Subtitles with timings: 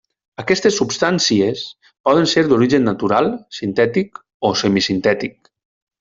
[0.43, 1.61] Aquestes substàncies
[2.09, 3.29] poden ser d'origen natural,
[3.61, 5.37] sintètic o semisintètic.